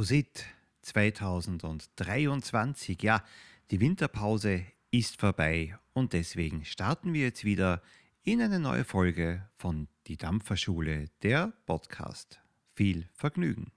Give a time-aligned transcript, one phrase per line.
[0.00, 0.46] Prosit
[0.80, 3.02] 2023.
[3.02, 3.22] Ja,
[3.70, 7.82] die Winterpause ist vorbei und deswegen starten wir jetzt wieder
[8.22, 12.40] in eine neue Folge von Die Dampferschule, der Podcast.
[12.72, 13.72] Viel Vergnügen.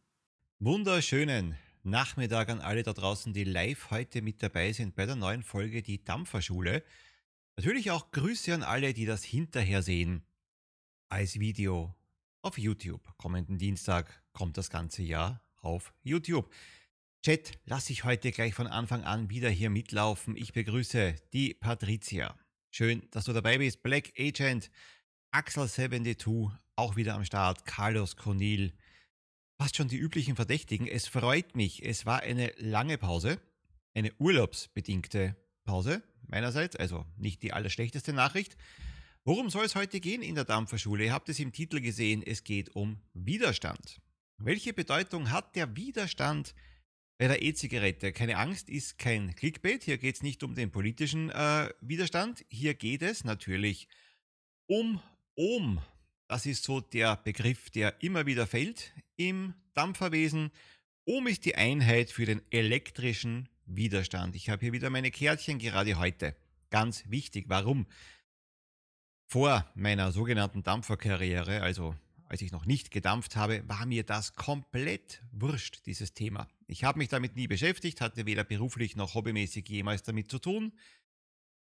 [0.60, 5.44] Wunderschönen Nachmittag an alle da draußen, die live heute mit dabei sind bei der neuen
[5.44, 6.84] Folge Die Dampferschule.
[7.58, 10.24] Natürlich auch Grüße an alle, die das hinterher sehen
[11.10, 11.94] als Video
[12.42, 13.02] auf YouTube.
[13.18, 16.52] Kommenden Dienstag kommt das ganze Jahr auf YouTube.
[17.26, 20.36] Chat lasse ich heute gleich von Anfang an wieder hier mitlaufen.
[20.36, 22.38] Ich begrüße die Patricia.
[22.70, 23.82] Schön, dass du dabei bist.
[23.82, 24.70] Black Agent,
[25.32, 27.66] Axel72, auch wieder am Start.
[27.66, 28.74] Carlos Cornil.
[29.58, 30.86] Fast schon die üblichen Verdächtigen.
[30.86, 31.86] Es freut mich.
[31.86, 33.40] Es war eine lange Pause.
[33.94, 36.76] Eine urlaubsbedingte Pause meinerseits.
[36.76, 38.58] Also nicht die allerschlechteste Nachricht.
[39.24, 41.06] Worum soll es heute gehen in der Dampferschule?
[41.06, 44.02] Ihr habt es im Titel gesehen, es geht um Widerstand.
[44.46, 46.54] Welche Bedeutung hat der Widerstand
[47.18, 48.12] bei der E-Zigarette?
[48.12, 49.84] Keine Angst, ist kein Clickbait.
[49.86, 52.44] Hier geht es nicht um den politischen äh, Widerstand.
[52.50, 53.88] Hier geht es natürlich
[54.68, 55.02] um
[55.36, 55.82] Ohm.
[56.28, 60.52] Das ist so der Begriff, der immer wieder fällt im Dampferwesen.
[61.06, 64.36] Ohm ist die Einheit für den elektrischen Widerstand.
[64.36, 66.36] Ich habe hier wieder meine Kärtchen gerade heute.
[66.70, 67.46] Ganz wichtig.
[67.48, 67.88] Warum?
[69.26, 71.96] Vor meiner sogenannten Dampferkarriere, also
[72.34, 76.48] als ich noch nicht gedampft habe, war mir das komplett wurscht, dieses Thema.
[76.66, 80.74] Ich habe mich damit nie beschäftigt, hatte weder beruflich noch hobbymäßig jemals damit zu tun.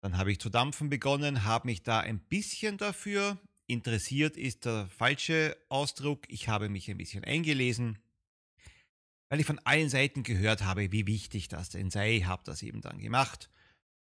[0.01, 4.89] Dann habe ich zu dampfen begonnen, habe mich da ein bisschen dafür interessiert, ist der
[4.89, 6.25] falsche Ausdruck.
[6.29, 7.99] Ich habe mich ein bisschen eingelesen,
[9.29, 12.81] weil ich von allen Seiten gehört habe, wie wichtig das denn sei, habe das eben
[12.81, 13.51] dann gemacht.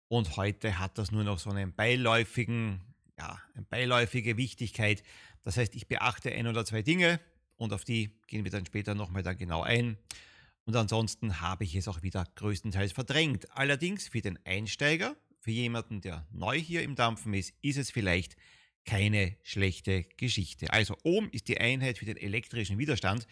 [0.08, 2.80] Und heute hat das nur noch so einen beiläufigen
[3.20, 5.02] ja, eine beiläufige Wichtigkeit.
[5.42, 7.20] Das heißt, ich beachte ein oder zwei Dinge
[7.56, 9.96] und auf die gehen wir dann später nochmal dann genau ein.
[10.64, 13.50] Und ansonsten habe ich es auch wieder größtenteils verdrängt.
[13.56, 18.36] Allerdings für den Einsteiger, für jemanden, der neu hier im Dampfen ist, ist es vielleicht
[18.84, 20.72] keine schlechte Geschichte.
[20.72, 23.26] Also Ohm ist die Einheit für den elektrischen Widerstand.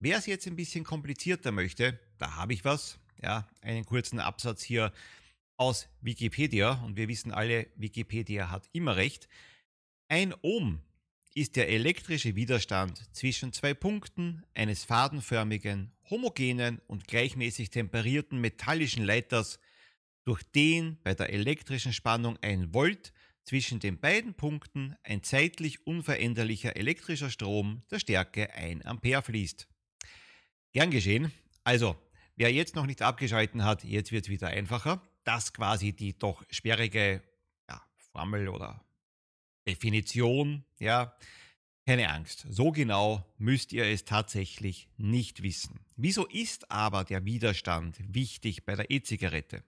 [0.00, 2.98] Wer es jetzt ein bisschen komplizierter möchte, da habe ich was.
[3.22, 4.92] Ja, einen kurzen Absatz hier
[5.56, 9.28] aus Wikipedia, und wir wissen alle, Wikipedia hat immer recht,
[10.08, 10.80] ein Ohm
[11.34, 19.58] ist der elektrische Widerstand zwischen zwei Punkten eines fadenförmigen, homogenen und gleichmäßig temperierten metallischen Leiters,
[20.24, 23.12] durch den bei der elektrischen Spannung ein Volt
[23.42, 29.68] zwischen den beiden Punkten ein zeitlich unveränderlicher elektrischer Strom der Stärke 1 Ampere fließt.
[30.72, 31.30] Gern geschehen.
[31.62, 31.96] Also,
[32.36, 36.44] wer jetzt noch nicht abgeschalten hat, jetzt wird es wieder einfacher das quasi die doch
[36.50, 37.22] sperrige
[37.68, 38.83] ja, Formel oder
[39.66, 41.16] Definition, ja,
[41.86, 45.80] keine Angst, so genau müsst ihr es tatsächlich nicht wissen.
[45.96, 49.62] Wieso ist aber der Widerstand wichtig bei der E-Zigarette?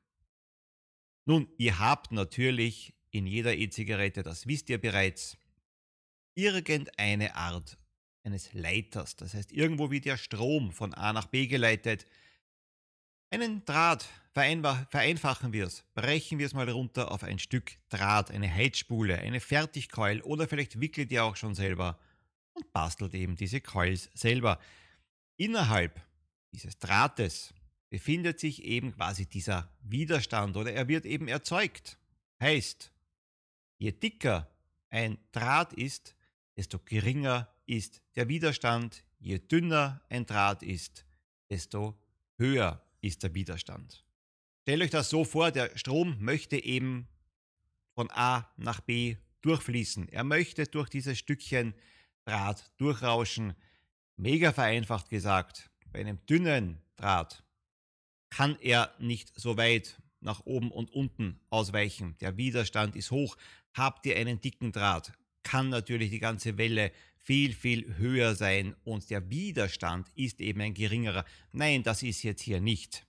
[1.26, 5.36] Nun, ihr habt natürlich in jeder E-Zigarette, das wisst ihr bereits,
[6.34, 7.78] irgendeine Art
[8.22, 9.16] eines Leiters.
[9.16, 12.06] Das heißt, irgendwo wird der Strom von A nach B geleitet.
[13.30, 18.52] Einen Draht vereinfachen wir es, brechen wir es mal runter auf ein Stück Draht, eine
[18.52, 21.98] Heizspule, eine Fertigkeul oder vielleicht wickelt ihr auch schon selber
[22.52, 24.60] und bastelt eben diese Coils selber.
[25.36, 26.00] Innerhalb
[26.52, 27.52] dieses Drahtes
[27.90, 31.98] befindet sich eben quasi dieser Widerstand oder er wird eben erzeugt.
[32.40, 32.92] Heißt,
[33.78, 34.48] je dicker
[34.90, 36.14] ein Draht ist,
[36.56, 41.04] desto geringer ist der Widerstand, je dünner ein Draht ist,
[41.50, 41.98] desto
[42.38, 44.04] höher ist der Widerstand.
[44.62, 47.08] Stellt euch das so vor, der Strom möchte eben
[47.94, 50.08] von A nach B durchfließen.
[50.08, 51.74] Er möchte durch dieses Stückchen
[52.24, 53.54] Draht durchrauschen.
[54.16, 57.44] Mega vereinfacht gesagt, bei einem dünnen Draht
[58.30, 62.16] kann er nicht so weit nach oben und unten ausweichen.
[62.18, 63.36] Der Widerstand ist hoch.
[63.72, 65.12] Habt ihr einen dicken Draht,
[65.42, 66.90] kann natürlich die ganze Welle
[67.26, 71.24] viel, viel höher sein und der Widerstand ist eben ein geringerer.
[71.50, 73.04] Nein, das ist jetzt hier nicht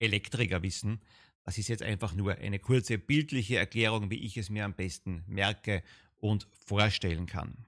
[0.00, 1.00] Elektriker wissen.
[1.44, 5.22] Das ist jetzt einfach nur eine kurze bildliche Erklärung, wie ich es mir am besten
[5.28, 5.84] merke
[6.16, 7.64] und vorstellen kann.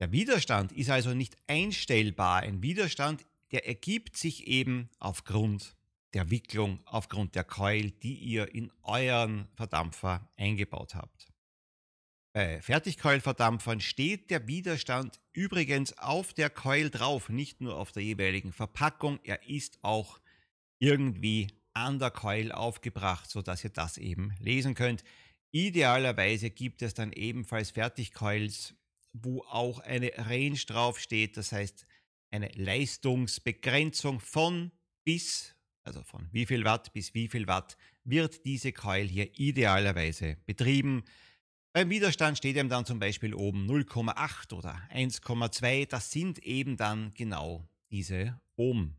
[0.00, 2.42] Der Widerstand ist also nicht einstellbar.
[2.42, 5.74] Ein Widerstand, der ergibt sich eben aufgrund
[6.12, 11.33] der Wicklung, aufgrund der Keul, die ihr in euren Verdampfer eingebaut habt.
[12.34, 18.52] Bei Fertigkeulverdampfern steht der Widerstand übrigens auf der Keul drauf, nicht nur auf der jeweiligen
[18.52, 19.20] Verpackung.
[19.22, 20.18] Er ist auch
[20.80, 25.04] irgendwie an der Keul aufgebracht, sodass ihr das eben lesen könnt.
[25.52, 28.74] Idealerweise gibt es dann ebenfalls Fertigkeils,
[29.12, 31.36] wo auch eine Range draufsteht.
[31.36, 31.86] Das heißt,
[32.32, 34.72] eine Leistungsbegrenzung von
[35.04, 35.54] bis,
[35.84, 41.04] also von wie viel Watt bis wie viel Watt, wird diese Coil hier idealerweise betrieben.
[41.74, 45.88] Beim Widerstand steht eben dann zum Beispiel oben 0,8 oder 1,2.
[45.88, 48.94] Das sind eben dann genau diese Ohm.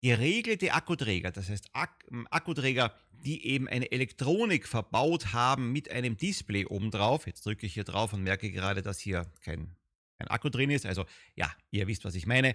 [0.00, 6.16] Geregelte Akkuträger, das heißt Ak ähm, Akkuträger, die eben eine Elektronik verbaut haben mit einem
[6.16, 7.26] Display obendrauf.
[7.26, 9.74] Jetzt drücke ich hier drauf und merke gerade, dass hier kein,
[10.18, 10.86] kein Akku drin ist.
[10.86, 11.04] Also
[11.34, 12.54] ja, ihr wisst, was ich meine.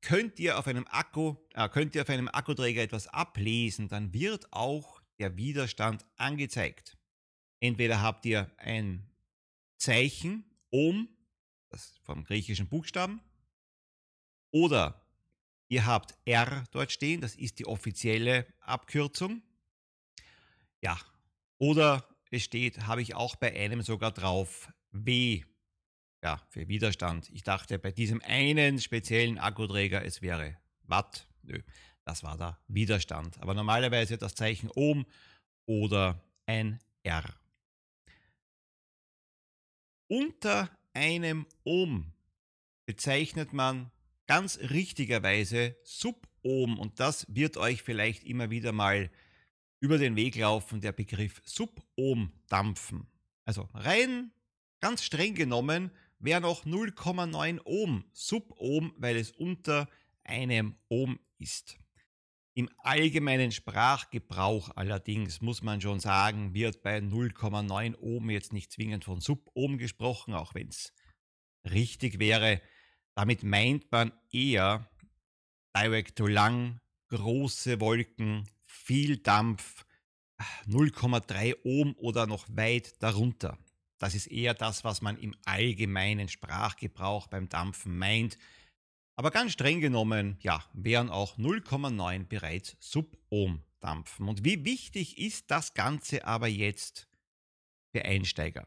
[0.00, 4.50] Könnt ihr auf einem Akku, äh, könnt ihr auf einem Akkuträger etwas ablesen, dann wird
[4.54, 6.96] auch der Widerstand angezeigt.
[7.60, 9.06] Entweder habt ihr ein
[9.76, 11.08] Zeichen Ohm,
[11.68, 13.20] das vom griechischen Buchstaben,
[14.50, 15.06] oder
[15.68, 19.42] ihr habt R dort stehen, das ist die offizielle Abkürzung.
[20.80, 20.98] Ja,
[21.58, 25.44] oder es steht, habe ich auch bei einem sogar drauf, W,
[26.22, 27.28] ja, für Widerstand.
[27.30, 31.28] Ich dachte bei diesem einen speziellen Akkuträger, es wäre Watt.
[31.42, 31.62] Nö,
[32.04, 33.40] das war der Widerstand.
[33.40, 35.06] Aber normalerweise das Zeichen Ohm
[35.66, 37.39] oder ein R.
[40.10, 42.12] Unter einem Ohm
[42.84, 43.92] bezeichnet man
[44.26, 49.08] ganz richtigerweise Subohm und das wird euch vielleicht immer wieder mal
[49.78, 53.06] über den Weg laufen, der Begriff Subohm-Dampfen.
[53.44, 54.32] Also rein
[54.80, 59.88] ganz streng genommen wäre noch 0,9 Ohm Subohm, weil es unter
[60.24, 61.78] einem Ohm ist.
[62.54, 69.04] Im allgemeinen Sprachgebrauch allerdings muss man schon sagen, wird bei 0,9 Ohm jetzt nicht zwingend
[69.04, 70.92] von Subohm gesprochen, auch wenn es
[71.64, 72.60] richtig wäre.
[73.14, 74.90] Damit meint man eher
[75.76, 79.84] Direct to Lang, große Wolken, viel Dampf,
[80.66, 83.58] 0,3 Ohm oder noch weit darunter.
[83.98, 88.38] Das ist eher das, was man im allgemeinen Sprachgebrauch beim Dampfen meint.
[89.20, 94.26] Aber ganz streng genommen, ja, wären auch 0,9 bereits Subohm-Dampfen.
[94.26, 97.06] Und wie wichtig ist das Ganze aber jetzt
[97.92, 98.66] für Einsteiger?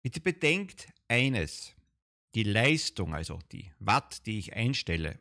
[0.00, 1.74] Bitte bedenkt eines,
[2.34, 5.18] die Leistung, also die Watt, die ich einstelle,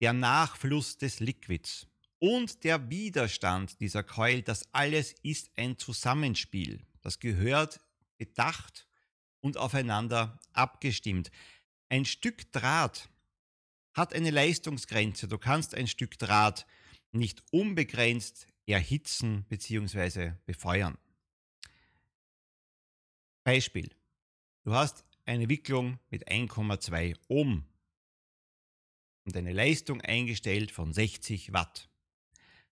[0.00, 1.86] der Nachfluss des Liquids
[2.18, 6.84] und der Widerstand dieser Coil, das alles ist ein Zusammenspiel.
[7.02, 7.78] Das gehört
[8.18, 8.88] bedacht
[9.38, 11.30] und aufeinander abgestimmt.
[11.92, 13.10] Ein Stück Draht
[13.92, 15.28] hat eine Leistungsgrenze.
[15.28, 16.66] Du kannst ein Stück Draht
[17.10, 20.32] nicht unbegrenzt erhitzen bzw.
[20.46, 20.96] befeuern.
[23.44, 23.90] Beispiel.
[24.64, 27.66] Du hast eine Wicklung mit 1,2 Ohm
[29.26, 31.90] und eine Leistung eingestellt von 60 Watt.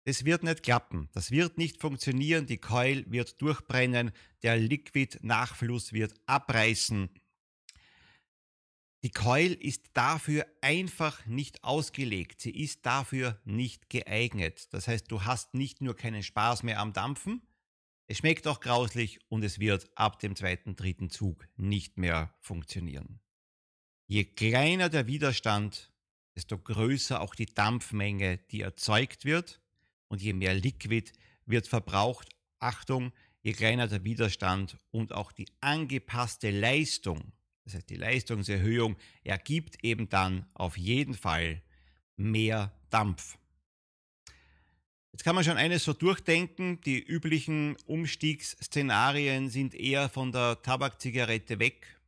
[0.05, 4.13] Das wird nicht klappen, das wird nicht funktionieren, die Coil wird durchbrennen,
[4.43, 7.11] der Liquid-Nachfluss wird abreißen.
[9.05, 14.73] Die Coil ist dafür einfach nicht ausgelegt, sie ist dafür nicht geeignet.
[14.73, 17.43] Das heißt, du hast nicht nur keinen Spaß mehr am Dampfen,
[18.13, 23.21] es schmeckt auch grauslich und es wird ab dem zweiten, dritten Zug nicht mehr funktionieren.
[24.07, 25.91] Je kleiner der Widerstand,
[26.37, 29.63] desto größer auch die Dampfmenge, die erzeugt wird
[30.09, 31.11] und je mehr Liquid
[31.47, 32.29] wird verbraucht.
[32.59, 37.33] Achtung, je kleiner der Widerstand und auch die angepasste Leistung,
[37.65, 41.63] das heißt die Leistungserhöhung, ergibt eben dann auf jeden Fall
[42.17, 43.39] mehr Dampf.
[45.13, 51.59] Jetzt kann man schon eines so durchdenken, die üblichen Umstiegsszenarien sind eher von der Tabakzigarette
[51.59, 52.01] weg.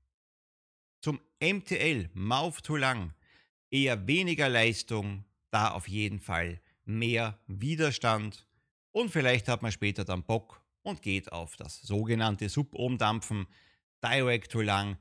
[1.02, 3.12] Zum MTL, Mouth to Lang,
[3.70, 8.46] eher weniger Leistung, da auf jeden Fall mehr Widerstand
[8.90, 13.46] und vielleicht hat man später dann Bock und geht auf das sogenannte Subohmdampfen,
[14.02, 14.96] Direct to Lang,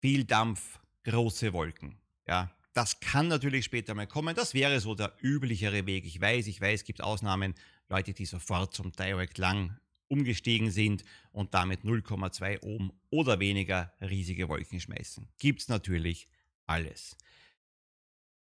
[0.00, 1.96] viel Dampf, große Wolken.
[2.26, 4.34] Ja, das kann natürlich später mal kommen.
[4.34, 6.04] Das wäre so der üblichere Weg.
[6.06, 7.54] Ich weiß, ich weiß, es gibt Ausnahmen,
[7.88, 9.76] Leute, die sofort zum Direct Lang
[10.08, 15.28] umgestiegen sind und damit 0,2 Ohm oder weniger riesige Wolken schmeißen.
[15.38, 16.28] Gibt es natürlich
[16.66, 17.16] alles.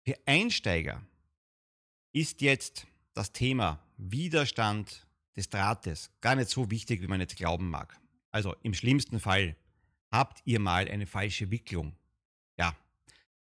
[0.05, 1.03] Für Einsteiger
[2.13, 5.07] ist jetzt das Thema Widerstand
[5.37, 7.99] des Drahtes gar nicht so wichtig, wie man jetzt glauben mag.
[8.31, 9.57] Also im schlimmsten Fall
[10.11, 11.95] habt ihr mal eine falsche Wicklung.
[12.59, 12.77] Ja,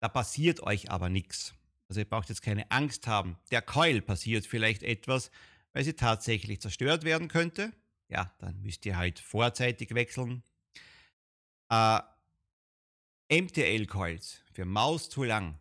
[0.00, 1.54] da passiert euch aber nichts.
[1.88, 3.36] Also ihr braucht jetzt keine Angst haben.
[3.50, 5.30] Der Coil passiert vielleicht etwas,
[5.72, 7.72] weil sie tatsächlich zerstört werden könnte.
[8.08, 10.42] Ja, dann müsst ihr halt vorzeitig wechseln.
[11.68, 12.00] Äh,
[13.30, 15.58] MTL-Coils für Maus zu lang.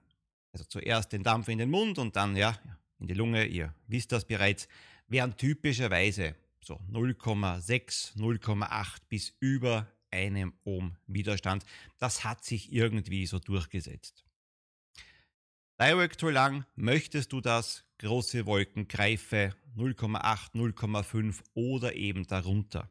[0.51, 2.57] Also zuerst den Dampf in den Mund und dann ja
[3.00, 4.67] in die Lunge, ihr wisst das bereits,
[5.07, 11.65] wären typischerweise so 0,6, 0,8 bis über einem Ohm Widerstand.
[12.00, 14.24] Das hat sich irgendwie so durchgesetzt.
[15.82, 17.84] Direct to lang, möchtest du das?
[17.98, 22.89] Große Wolken, Greife 0,8, 0,5 oder eben darunter.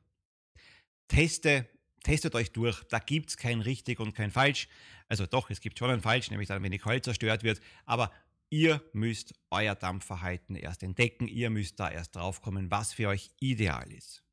[1.07, 1.69] Teste,
[2.03, 4.69] testet euch durch, da gibt es kein richtig und kein falsch.
[5.09, 8.11] Also doch, es gibt schon ein falsch, nämlich dann, wenn die Keule zerstört wird, aber
[8.51, 13.93] ihr müsst euer Dampfverhalten erst entdecken, ihr müsst da erst draufkommen, was für euch ideal
[13.93, 14.25] ist.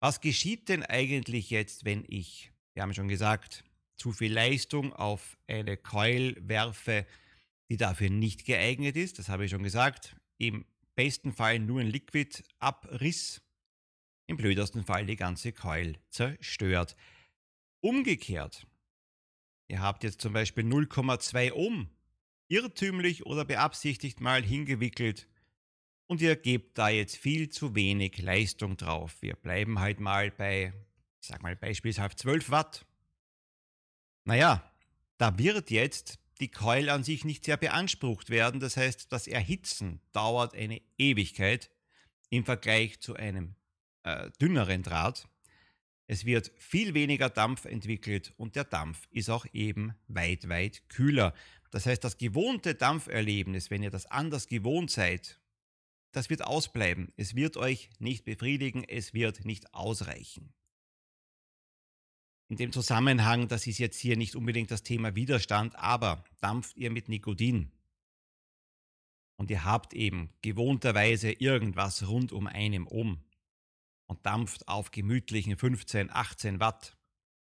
[0.00, 3.64] Was geschieht denn eigentlich jetzt, wenn ich, wir haben schon gesagt,
[3.96, 7.06] zu viel Leistung auf eine Keul werfe,
[7.70, 9.18] die dafür nicht geeignet ist.
[9.18, 10.16] Das habe ich schon gesagt.
[10.38, 10.64] Im
[10.96, 13.42] besten Fall nur ein Liquid-Abriss.
[14.26, 16.96] Im blödesten Fall die ganze Coil zerstört.
[17.80, 18.66] Umgekehrt,
[19.68, 21.90] ihr habt jetzt zum Beispiel 0,2 Ohm
[22.48, 25.28] irrtümlich oder beabsichtigt mal hingewickelt
[26.10, 29.16] und ihr gebt da jetzt viel zu wenig Leistung drauf.
[29.20, 30.72] Wir bleiben halt mal bei,
[31.20, 32.84] ich sag mal beispielsweise 12 Watt.
[34.24, 34.68] Naja,
[35.18, 38.58] da wird jetzt die Keul an sich nicht sehr beansprucht werden.
[38.58, 41.70] Das heißt, das Erhitzen dauert eine Ewigkeit
[42.28, 43.54] im Vergleich zu einem
[44.02, 45.28] äh, dünneren Draht.
[46.08, 51.34] Es wird viel weniger Dampf entwickelt und der Dampf ist auch eben weit, weit kühler.
[51.70, 55.40] Das heißt, das gewohnte Dampferlebnis, wenn ihr das anders gewohnt seid,
[56.12, 57.12] das wird ausbleiben.
[57.16, 60.52] Es wird euch nicht befriedigen, es wird nicht ausreichen.
[62.48, 66.90] In dem Zusammenhang, das ist jetzt hier nicht unbedingt das Thema Widerstand, aber dampft ihr
[66.90, 67.70] mit Nikotin
[69.36, 73.24] und ihr habt eben gewohnterweise irgendwas rund um einem um
[74.06, 76.98] und dampft auf gemütlichen 15, 18 Watt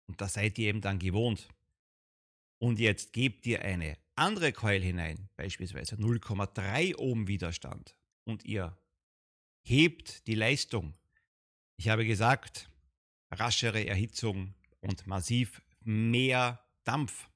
[0.08, 1.48] und da seid ihr eben dann gewohnt.
[2.60, 8.78] Und jetzt gebt ihr eine andere Coil hinein, beispielsweise 0,3 Ohm Widerstand und ihr
[9.63, 10.94] hebt die Leistung.
[11.78, 12.70] Ich habe gesagt,
[13.32, 17.30] raschere Erhitzung, und massiv mehr Dampf.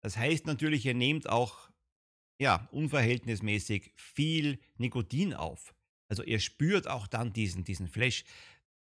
[0.00, 1.70] Das heißt natürlich, ihr nehmt auch
[2.38, 5.74] ja, unverhältnismäßig viel Nikotin auf.
[6.08, 8.24] Also ihr spürt auch dann diesen, diesen Flash.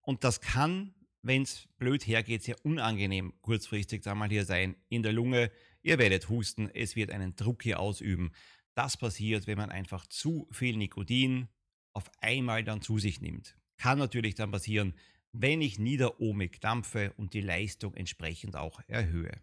[0.00, 5.12] Und das kann, wenn es blöd hergeht, sehr unangenehm kurzfristig da hier sein in der
[5.12, 5.50] Lunge.
[5.82, 8.32] Ihr werdet husten, es wird einen Druck hier ausüben.
[8.74, 11.48] Das passiert, wenn man einfach zu viel Nikotin
[11.92, 13.56] auf einmal dann zu sich nimmt.
[13.76, 14.94] Kann natürlich dann passieren,
[15.32, 19.40] wenn ich niederohmig dampfe und die Leistung entsprechend auch erhöhe.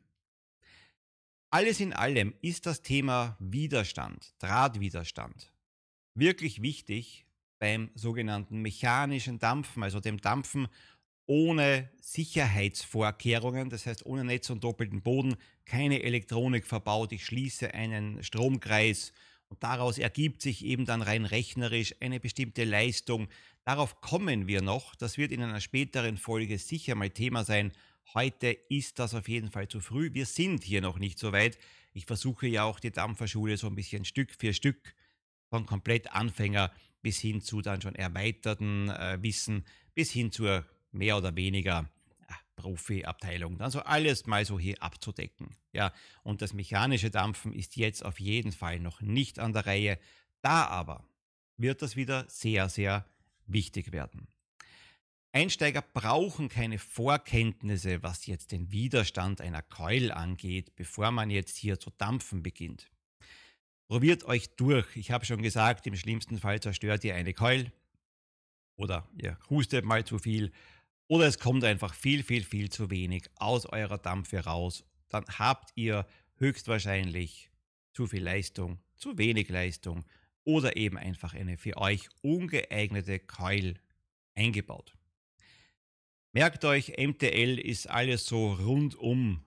[1.51, 5.51] Alles in allem ist das Thema Widerstand, Drahtwiderstand,
[6.13, 7.25] wirklich wichtig
[7.57, 10.67] beim sogenannten mechanischen Dampfen, also dem Dampfen
[11.29, 17.11] ohne Sicherheitsvorkehrungen, das heißt ohne Netz und doppelten Boden, keine Elektronik verbaut.
[17.11, 19.13] Ich schließe einen Stromkreis
[19.47, 23.27] und daraus ergibt sich eben dann rein rechnerisch eine bestimmte Leistung.
[23.63, 24.95] Darauf kommen wir noch.
[24.95, 27.73] Das wird in einer späteren Folge sicher mal Thema sein.
[28.15, 30.09] Heute ist das auf jeden Fall zu früh.
[30.13, 31.59] Wir sind hier noch nicht so weit.
[31.93, 34.95] Ich versuche ja auch die Dampferschule so ein bisschen Stück für Stück
[35.51, 36.71] von komplett Anfänger
[37.03, 41.89] bis hin zu dann schon erweiterten äh, Wissen, bis hin zur mehr oder weniger
[42.59, 43.59] Profi-Abteilung.
[43.61, 45.55] Also alles mal so hier abzudecken.
[45.71, 45.93] Ja,
[46.23, 49.99] und das mechanische Dampfen ist jetzt auf jeden Fall noch nicht an der Reihe.
[50.41, 51.05] Da aber
[51.57, 53.05] wird das wieder sehr, sehr
[53.45, 54.27] wichtig werden.
[55.31, 61.79] Einsteiger brauchen keine Vorkenntnisse, was jetzt den Widerstand einer Keul angeht, bevor man jetzt hier
[61.79, 62.89] zu dampfen beginnt.
[63.87, 64.95] Probiert euch durch.
[64.95, 67.71] Ich habe schon gesagt, im schlimmsten Fall zerstört ihr eine Keul
[68.75, 70.51] oder ihr hustet mal zu viel
[71.09, 74.85] oder es kommt einfach viel, viel, viel zu wenig aus eurer Dampfe raus.
[75.09, 76.05] Dann habt ihr
[76.37, 77.49] höchstwahrscheinlich
[77.93, 80.05] zu viel Leistung, zu wenig Leistung
[80.43, 83.73] oder eben einfach eine für euch ungeeignete Keul
[84.35, 84.93] eingebaut.
[86.31, 89.43] Merkt euch, MTL ist alles so rund um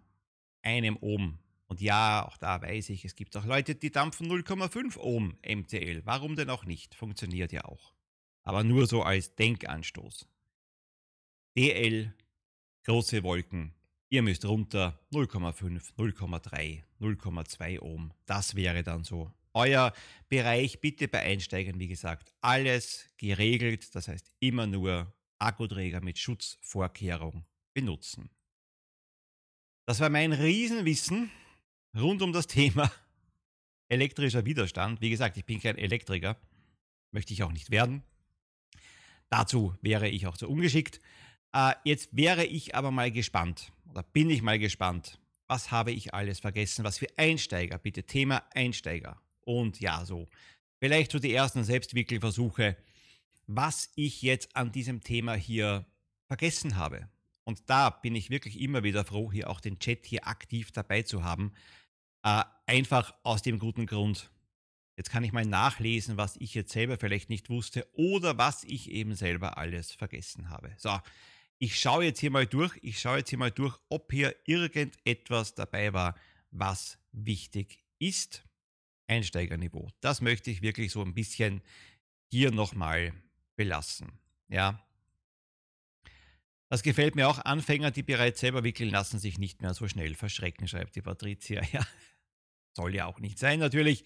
[0.63, 1.39] einem Ohm.
[1.67, 6.03] Und ja, auch da weiß ich, es gibt auch Leute, die dampfen 0,5 Ohm MTL.
[6.05, 6.97] Warum denn auch nicht?
[6.97, 7.95] Funktioniert ja auch.
[8.43, 10.27] Aber nur so als Denkanstoß.
[11.57, 12.15] DL,
[12.85, 13.75] große Wolken.
[14.09, 18.13] Ihr müsst runter 0,5, 0,3, 0,2 Ohm.
[18.27, 19.93] Das wäre dann so euer
[20.29, 20.81] Bereich.
[20.81, 23.95] Bitte bei Einsteigern, wie gesagt, alles geregelt.
[23.95, 27.45] Das heißt immer nur Akkuträger mit Schutzvorkehrung
[27.75, 28.31] benutzen.
[29.87, 31.31] Das war mein Riesenwissen
[31.95, 32.91] rund um das Thema
[33.89, 35.01] elektrischer Widerstand.
[35.03, 36.39] Wie gesagt, ich bin kein Elektriker,
[37.11, 38.03] möchte ich auch nicht werden.
[39.29, 41.01] Dazu wäre ich auch zu ungeschickt.
[41.53, 45.19] Äh, jetzt wäre ich aber mal gespannt, oder bin ich mal gespannt,
[45.49, 49.21] was habe ich alles vergessen, was für Einsteiger, bitte Thema Einsteiger.
[49.45, 50.29] Und ja, so,
[50.79, 52.77] vielleicht so die ersten Selbstwickelversuche,
[53.47, 55.85] was ich jetzt an diesem Thema hier
[56.27, 57.09] vergessen habe
[57.45, 61.03] Und da bin ich wirklich immer wieder froh, hier auch den Chat hier aktiv dabei
[61.03, 61.53] zu haben.
[62.23, 64.31] Äh, einfach aus dem guten Grund.
[64.97, 68.91] Jetzt kann ich mal nachlesen, was ich jetzt selber vielleicht nicht wusste oder was ich
[68.91, 70.73] eben selber alles vergessen habe.
[70.79, 70.99] So,
[71.63, 72.77] ich schaue jetzt hier mal durch.
[72.83, 76.17] Ich schaue jetzt hier mal durch, ob hier irgendetwas dabei war,
[76.51, 78.45] was wichtig ist.
[79.07, 79.89] Einsteigerniveau.
[80.01, 81.63] Das möchte ich wirklich so ein bisschen
[82.33, 83.13] hier nochmal
[83.55, 84.11] belassen.
[84.49, 84.85] Ja.
[86.69, 87.39] Das gefällt mir auch.
[87.39, 91.63] Anfänger, die bereits selber wickeln, lassen sich nicht mehr so schnell verschrecken, schreibt die Patricia.
[91.73, 91.87] Ja,
[92.73, 94.03] soll ja auch nicht sein, natürlich.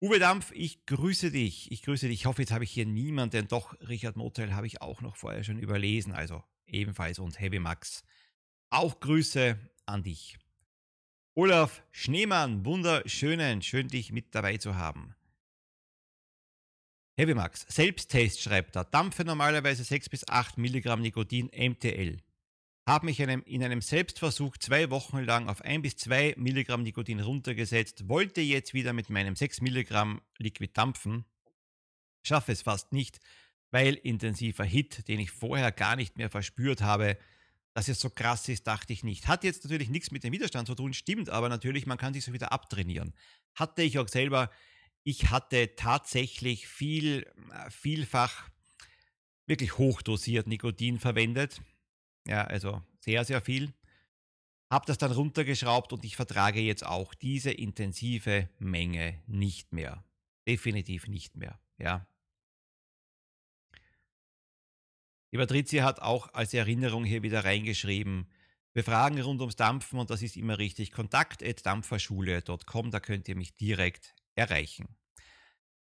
[0.00, 1.70] Uwe Dampf, ich grüße dich.
[1.70, 2.22] Ich grüße dich.
[2.22, 3.46] Ich hoffe, jetzt habe ich hier niemanden.
[3.46, 6.12] Doch, Richard Motel habe ich auch noch vorher schon überlesen.
[6.12, 8.04] Also ebenfalls und Heavy Max.
[8.70, 10.38] Auch Grüße an dich.
[11.34, 15.14] Olaf Schneemann, wunderschönen, schön dich mit dabei zu haben.
[17.16, 22.18] Heavy Max, Selbsttest schreibt er, Dampfe normalerweise 6 bis 8 Milligramm Nikotin MTL.
[22.86, 27.20] Habe mich einem, in einem Selbstversuch zwei Wochen lang auf 1 bis 2 Milligramm Nikotin
[27.20, 31.24] runtergesetzt, wollte jetzt wieder mit meinem 6 Milligramm Liquid dampfen,
[32.22, 33.20] schaffe es fast nicht,
[33.70, 37.16] weil intensiver Hit, den ich vorher gar nicht mehr verspürt habe,
[37.72, 39.28] dass es so krass ist, dachte ich nicht.
[39.28, 42.24] Hat jetzt natürlich nichts mit dem Widerstand zu tun, stimmt, aber natürlich, man kann sich
[42.24, 43.14] so wieder abtrainieren.
[43.54, 44.50] Hatte ich auch selber.
[45.04, 47.30] Ich hatte tatsächlich viel,
[47.70, 48.50] vielfach
[49.46, 51.62] wirklich hochdosiert Nikotin verwendet.
[52.26, 53.72] Ja, also sehr, sehr viel.
[54.68, 60.04] Hab das dann runtergeschraubt und ich vertrage jetzt auch diese intensive Menge nicht mehr.
[60.46, 61.58] Definitiv nicht mehr.
[61.78, 62.06] Ja.
[65.32, 68.28] Die Patricia hat auch als Erinnerung hier wieder reingeschrieben,
[68.72, 73.56] für Fragen rund ums Dampfen, und das ist immer richtig, kontakt.dampferschule.com, da könnt ihr mich
[73.56, 74.86] direkt erreichen.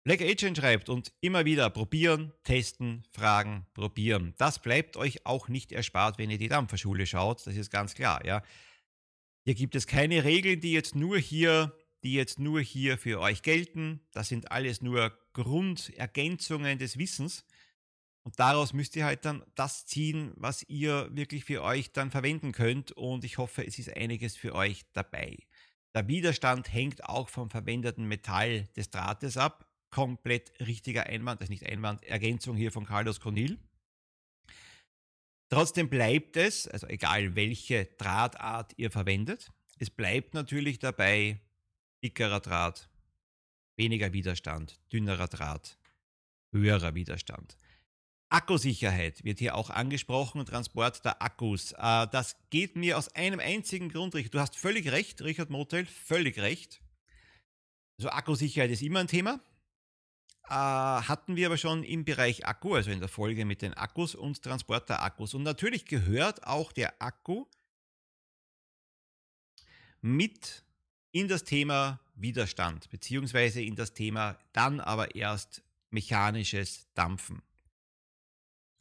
[0.04, 4.36] Black Agent schreibt und immer wieder probieren, testen, fragen, probieren.
[4.38, 8.26] Das bleibt euch auch nicht erspart, wenn ihr die Dampferschule schaut, das ist ganz klar,
[8.26, 8.42] ja.
[9.44, 13.42] Hier gibt es keine Regeln, die jetzt nur hier, die jetzt nur hier für euch
[13.42, 14.02] gelten.
[14.12, 17.46] Das sind alles nur Grundergänzungen des Wissens.
[18.28, 22.52] Und daraus müsst ihr halt dann das ziehen, was ihr wirklich für euch dann verwenden
[22.52, 22.92] könnt.
[22.92, 25.38] Und ich hoffe, es ist einiges für euch dabei.
[25.96, 29.72] Der Widerstand hängt auch vom verwendeten Metall des Drahtes ab.
[29.92, 33.58] Komplett richtiger Einwand, das ist nicht Einwand, Ergänzung hier von Carlos Conil.
[35.48, 41.40] Trotzdem bleibt es, also egal welche Drahtart ihr verwendet, es bleibt natürlich dabei
[42.04, 42.90] dickerer Draht,
[43.78, 45.78] weniger Widerstand, dünnerer Draht,
[46.52, 47.56] höherer Widerstand.
[48.30, 51.72] Akkusicherheit wird hier auch angesprochen, Transport der Akkus.
[51.74, 54.34] Äh, das geht mir aus einem einzigen Grund, Richard.
[54.34, 56.82] Du hast völlig recht, Richard Motel, völlig recht.
[57.98, 59.40] Also Akkusicherheit ist immer ein Thema.
[60.50, 64.14] Äh, hatten wir aber schon im Bereich Akku, also in der Folge mit den Akkus
[64.16, 65.34] und Transport der Akkus.
[65.34, 67.46] Und natürlich gehört auch der Akku
[70.02, 70.64] mit
[71.12, 77.42] in das Thema Widerstand, beziehungsweise in das Thema dann aber erst mechanisches Dampfen.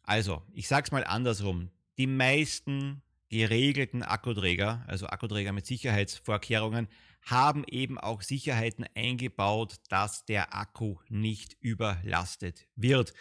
[0.06, 1.70] Also, ich sage es mal andersrum.
[1.98, 6.88] Die meisten geregelten Akkuträger, also Akkuträger mit Sicherheitsvorkehrungen,
[7.22, 13.14] haben eben auch Sicherheiten eingebaut, dass der Akku nicht überlastet wird.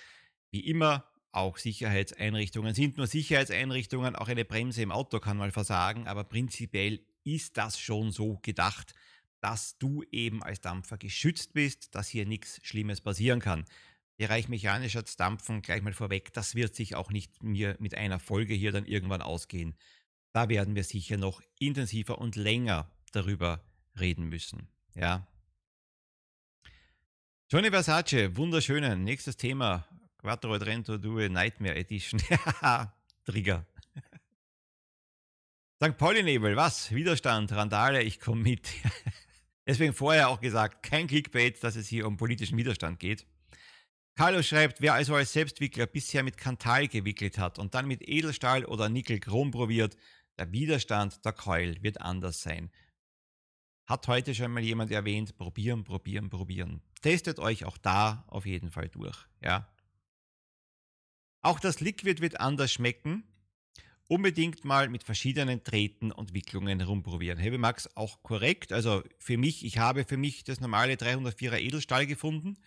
[0.52, 4.16] Wie immer, auch Sicherheitseinrichtungen sind nur Sicherheitseinrichtungen.
[4.16, 8.94] Auch eine Bremse im Auto kann mal versagen, aber prinzipiell ist das schon so gedacht,
[9.42, 13.66] dass du eben als Dampfer geschützt bist, dass hier nichts Schlimmes passieren kann.
[14.18, 18.54] Bereich mechanischer Dampfen gleich mal vorweg, das wird sich auch nicht mir mit einer Folge
[18.54, 19.76] hier dann irgendwann ausgehen.
[20.32, 23.64] Da werden wir sicher noch intensiver und länger darüber
[24.00, 24.68] reden müssen.
[24.94, 25.28] Ja.
[27.52, 29.04] Johnny Versace, wunderschönen.
[29.04, 29.88] Nächstes Thema.
[30.18, 32.22] Quattro Trento Due Nightmare Edition.
[33.26, 33.66] Trigger.
[35.84, 35.98] St.
[35.98, 36.92] Pauli-Nebel, was?
[36.92, 38.68] Widerstand, Randale, ich komme mit.
[39.68, 43.26] Deswegen vorher auch gesagt, kein Clickbait, dass es hier um politischen Widerstand geht.
[44.16, 48.64] Carlos schreibt, wer also als Selbstwickler bisher mit Kantal gewickelt hat und dann mit Edelstahl
[48.64, 49.98] oder Nickel-Chrom probiert,
[50.38, 52.72] der Widerstand der Keul wird anders sein.
[53.86, 56.82] Hat heute schon mal jemand erwähnt, probieren, probieren, probieren.
[57.02, 59.68] Testet euch auch da auf jeden Fall durch, ja.
[61.42, 63.24] Auch das Liquid wird anders schmecken.
[64.08, 67.38] Unbedingt mal mit verschiedenen Treten und Wicklungen rumprobieren.
[67.38, 68.72] Heavy Max auch korrekt.
[68.72, 72.58] Also für mich, ich habe für mich das normale 304er Edelstahl gefunden.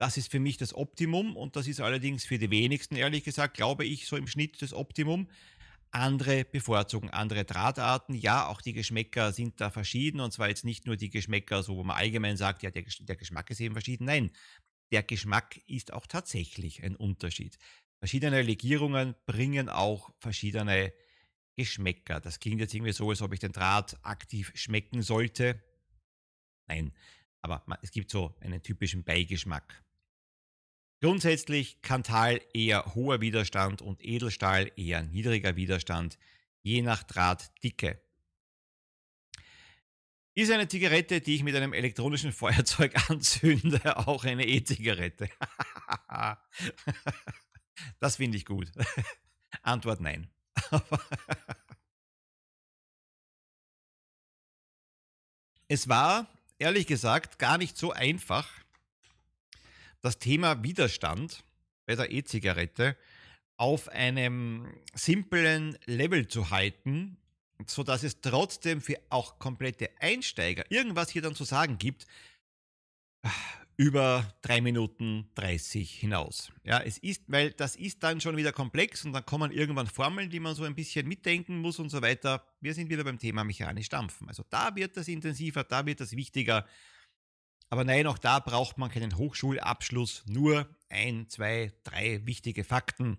[0.00, 3.54] Das ist für mich das Optimum und das ist allerdings für die wenigsten, ehrlich gesagt,
[3.54, 5.28] glaube ich, so im Schnitt das Optimum.
[5.90, 8.14] Andere bevorzugen andere Drahtarten.
[8.14, 11.76] Ja, auch die Geschmäcker sind da verschieden und zwar jetzt nicht nur die Geschmäcker, so
[11.76, 14.06] wo man allgemein sagt, ja, der, der Geschmack ist eben verschieden.
[14.06, 14.30] Nein,
[14.90, 17.58] der Geschmack ist auch tatsächlich ein Unterschied.
[17.98, 20.94] Verschiedene Legierungen bringen auch verschiedene
[21.58, 22.20] Geschmäcker.
[22.20, 25.62] Das klingt jetzt irgendwie so, als ob ich den Draht aktiv schmecken sollte.
[26.68, 26.94] Nein,
[27.42, 29.84] aber es gibt so einen typischen Beigeschmack.
[31.00, 36.18] Grundsätzlich Kantal eher hoher Widerstand und Edelstahl eher niedriger Widerstand,
[36.62, 37.98] je nach Drahtdicke.
[40.34, 45.30] Ist eine Zigarette, die ich mit einem elektronischen Feuerzeug anzünde, auch eine E-Zigarette?
[47.98, 48.70] das finde ich gut.
[49.62, 50.28] Antwort nein.
[55.66, 56.26] es war,
[56.58, 58.46] ehrlich gesagt, gar nicht so einfach,
[60.02, 61.44] das Thema Widerstand
[61.86, 62.96] bei der E-Zigarette
[63.56, 67.18] auf einem simplen Level zu halten,
[67.66, 72.06] sodass es trotzdem für auch komplette Einsteiger irgendwas hier dann zu sagen gibt,
[73.76, 76.52] über 3 Minuten 30 hinaus.
[76.64, 80.28] Ja, es ist, weil das ist dann schon wieder komplex und dann kommen irgendwann Formeln,
[80.28, 82.44] die man so ein bisschen mitdenken muss und so weiter.
[82.60, 84.28] Wir sind wieder beim Thema mechanisch dampfen.
[84.28, 86.66] Also da wird das intensiver, da wird das wichtiger.
[87.70, 93.16] Aber nein, auch da braucht man keinen Hochschulabschluss, nur ein, zwei, drei wichtige Fakten,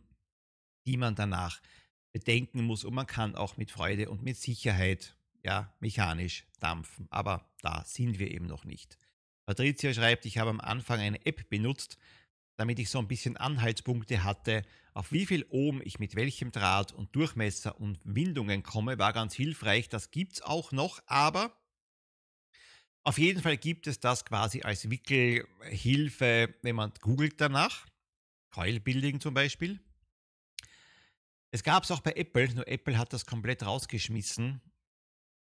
[0.86, 1.62] die man danach
[2.12, 7.08] bedenken muss und man kann auch mit Freude und mit Sicherheit ja mechanisch dampfen.
[7.10, 8.98] Aber da sind wir eben noch nicht.
[9.46, 11.98] Patricia schreibt, ich habe am Anfang eine App benutzt,
[12.58, 16.92] damit ich so ein bisschen Anhaltspunkte hatte, auf wie viel Ohm ich mit welchem Draht
[16.92, 19.88] und Durchmesser und Windungen komme, war ganz hilfreich.
[19.88, 21.56] Das gibt es auch noch, aber
[23.04, 27.88] auf jeden Fall gibt es das quasi als Wickelhilfe, wenn man googelt danach.
[28.52, 29.80] Coil Building zum Beispiel.
[31.52, 34.62] Es gab es auch bei Apple, nur Apple hat das komplett rausgeschmissen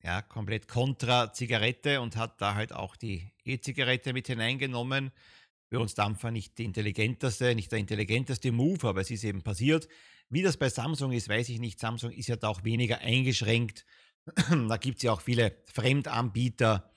[0.06, 5.10] ja, komplett kontra Zigarette und hat da halt auch die E-Zigarette mit hineingenommen.
[5.68, 9.88] Für uns Dampfer nicht die intelligenteste, nicht der intelligenteste Move, aber es ist eben passiert.
[10.30, 11.80] Wie das bei Samsung ist, weiß ich nicht.
[11.80, 13.84] Samsung ist ja da auch weniger eingeschränkt.
[14.68, 16.88] da gibt es ja auch viele Fremdanbieter,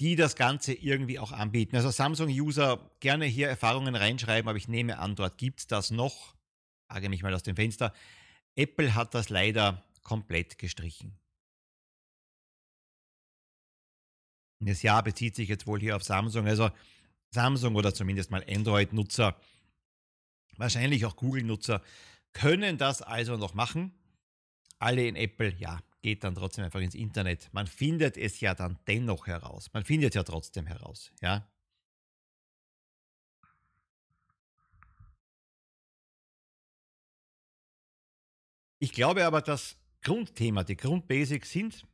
[0.00, 1.76] die das Ganze irgendwie auch anbieten.
[1.76, 6.34] Also Samsung-User gerne hier Erfahrungen reinschreiben, aber ich nehme an, dort gibt es das noch.
[6.88, 7.92] Frage mich mal aus dem Fenster.
[8.54, 11.18] Apple hat das leider komplett gestrichen.
[14.60, 16.46] Das Jahr bezieht sich jetzt wohl hier auf Samsung.
[16.46, 16.70] Also
[17.30, 19.36] Samsung oder zumindest mal Android-Nutzer,
[20.56, 21.82] wahrscheinlich auch Google-Nutzer,
[22.32, 23.92] können das also noch machen.
[24.78, 27.48] Alle in Apple, ja, geht dann trotzdem einfach ins Internet.
[27.50, 29.72] Man findet es ja dann dennoch heraus.
[29.72, 31.50] Man findet ja trotzdem heraus, ja.
[38.78, 41.84] Ich glaube aber, das Grundthema, die Grundbasics sind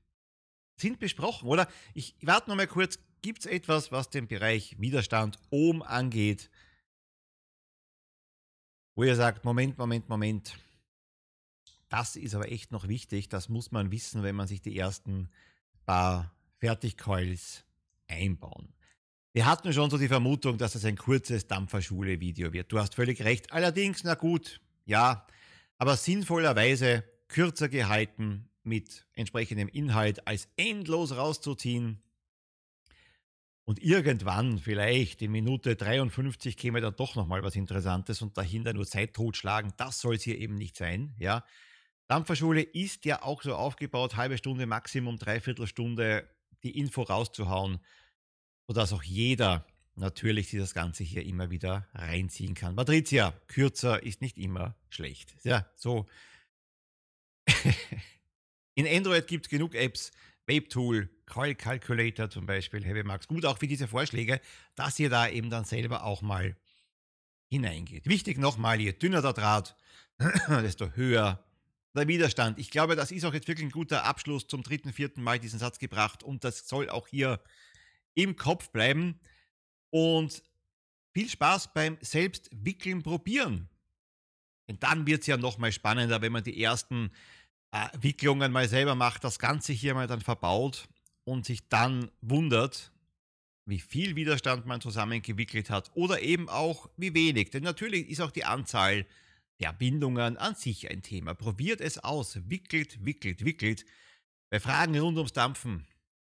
[0.77, 1.67] sind besprochen, oder?
[1.95, 2.99] Ich warte noch mal kurz.
[3.23, 6.51] Gibt es etwas, was den Bereich Widerstand oben angeht,
[8.95, 10.59] wo ihr sagt, Moment, Moment, Moment,
[11.93, 15.29] das ist aber echt noch wichtig, das muss man wissen, wenn man sich die ersten
[15.85, 17.65] paar Fertigcoils
[18.09, 18.73] einbauen.
[19.35, 22.73] Wir hatten schon so die Vermutung, dass es ein kurzes Dampferschule-Video wird.
[22.73, 23.53] Du hast völlig recht.
[23.53, 25.27] Allerdings, na gut, ja,
[25.77, 32.03] aber sinnvollerweise kürzer gehalten, mit entsprechendem Inhalt als endlos rauszuziehen.
[33.65, 38.87] Und irgendwann, vielleicht in Minute 53, käme dann doch nochmal was Interessantes und dahinter nur
[38.87, 39.73] Zeit totschlagen.
[39.77, 41.15] Das soll es hier eben nicht sein.
[41.19, 41.45] Ja.
[42.13, 46.29] Dampferschule ist ja auch so aufgebaut, halbe Stunde, Maximum dreiviertel Stunde
[46.63, 47.81] die Info rauszuhauen,
[48.67, 52.77] sodass auch jeder natürlich sich das Ganze hier immer wieder reinziehen kann.
[52.77, 55.35] Patricia, kürzer ist nicht immer schlecht.
[55.43, 56.07] Ja, so
[58.75, 60.13] In Android gibt es genug Apps,
[60.69, 63.27] Tool, Coil Calculator zum Beispiel, Heavy Max.
[63.27, 64.39] Gut auch für diese Vorschläge,
[64.75, 66.59] dass ihr da eben dann selber auch mal
[67.49, 68.07] hineingeht.
[68.07, 69.77] Wichtig nochmal, je dünner der Draht,
[70.49, 71.43] desto höher
[71.95, 72.59] der Widerstand.
[72.59, 75.59] Ich glaube, das ist auch jetzt wirklich ein guter Abschluss zum dritten, vierten Mal diesen
[75.59, 77.41] Satz gebracht und das soll auch hier
[78.15, 79.21] im Kopf bleiben.
[79.91, 80.43] Und
[81.13, 83.69] viel Spaß beim Selbstwickeln probieren.
[84.69, 87.11] Denn dann wird es ja nochmal spannender, wenn man die ersten
[87.73, 90.89] äh, Wicklungen mal selber macht, das Ganze hier mal dann verbaut
[91.25, 92.93] und sich dann wundert,
[93.67, 97.51] wie viel Widerstand man zusammengewickelt hat oder eben auch wie wenig.
[97.51, 99.07] Denn natürlich ist auch die Anzahl
[99.63, 101.35] der Bindungen an sich ein Thema.
[101.35, 103.85] Probiert es aus, wickelt, wickelt, wickelt.
[104.51, 105.87] Bei Fragen rund ums Dampfen,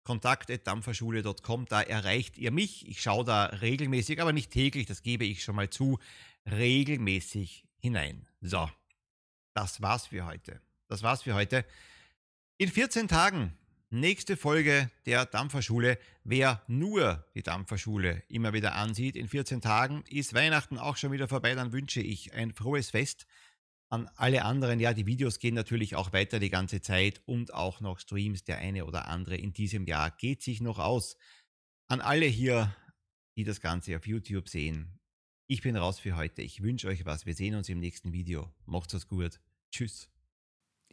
[0.04, 2.86] kontakt.dampferschule.com, da erreicht ihr mich.
[2.86, 5.98] Ich schaue da regelmäßig, aber nicht täglich, das gebe ich schon mal zu,
[6.48, 8.28] regelmäßig hinein.
[8.40, 8.70] So,
[9.54, 11.64] das war's für heute das war's für heute.
[12.56, 13.56] In 14 Tagen
[13.94, 15.98] nächste Folge der Dampferschule.
[16.24, 21.28] Wer nur die Dampferschule immer wieder ansieht, in 14 Tagen ist Weihnachten auch schon wieder
[21.28, 21.54] vorbei.
[21.54, 23.26] Dann wünsche ich ein frohes Fest.
[23.88, 27.80] An alle anderen, ja, die Videos gehen natürlich auch weiter die ganze Zeit und auch
[27.80, 28.44] noch Streams.
[28.44, 31.16] Der eine oder andere in diesem Jahr geht sich noch aus.
[31.88, 32.74] An alle hier,
[33.36, 34.98] die das Ganze auf YouTube sehen.
[35.46, 36.42] Ich bin raus für heute.
[36.42, 37.26] Ich wünsche euch was.
[37.26, 38.52] Wir sehen uns im nächsten Video.
[38.66, 39.40] Macht's was gut.
[39.70, 40.08] Tschüss.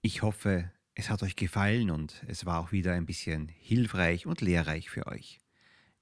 [0.01, 4.41] Ich hoffe, es hat euch gefallen und es war auch wieder ein bisschen hilfreich und
[4.41, 5.39] lehrreich für euch.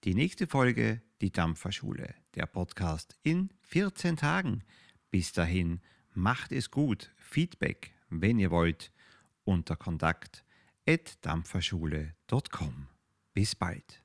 [0.04, 4.63] Die nächste Folge, die Dampferschule, der Podcast in 14 Tagen.
[5.12, 5.82] Bis dahin,
[6.13, 7.12] macht es gut.
[7.17, 8.91] Feedback, wenn ihr wollt,
[9.43, 10.45] unter kontakt
[10.88, 12.88] at dampferschule.com.
[13.34, 14.04] Bis bald.